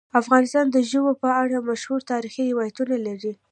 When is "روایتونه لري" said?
2.51-3.33